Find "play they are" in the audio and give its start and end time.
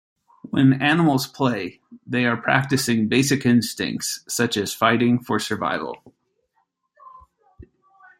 1.27-2.35